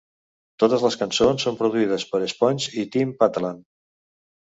[0.63, 3.65] Totes les cançons són produïdes per Sponge i Tim Patalan.